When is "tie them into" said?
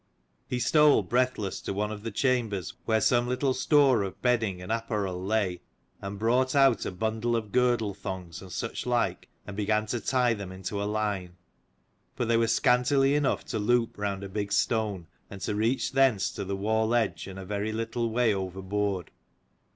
9.99-10.81